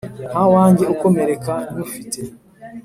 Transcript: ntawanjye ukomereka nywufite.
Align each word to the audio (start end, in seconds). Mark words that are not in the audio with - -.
ntawanjye 0.31 0.83
ukomereka 0.93 1.53
nywufite. 1.73 2.21